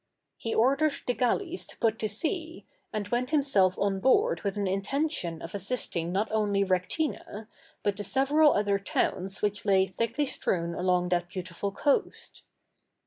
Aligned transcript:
He 0.35 0.55
ordered 0.55 0.95
the 1.05 1.13
galleys 1.13 1.63
to 1.67 1.77
put 1.77 1.99
to 1.99 2.09
sea, 2.09 2.65
and 2.91 3.07
went 3.09 3.29
himself 3.29 3.77
on 3.77 3.99
board 3.99 4.41
with 4.41 4.57
an 4.57 4.65
intention 4.67 5.43
of 5.43 5.53
assisting 5.53 6.11
not 6.11 6.27
only 6.31 6.63
Rectina, 6.65 7.47
but 7.83 7.97
the 7.97 8.03
several 8.03 8.51
other 8.53 8.79
towns 8.79 9.43
which 9.43 9.63
lay 9.63 9.85
thickly 9.85 10.25
strewn 10.25 10.73
along 10.73 11.09
that 11.09 11.29
beautiful 11.29 11.71
coast. 11.71 12.41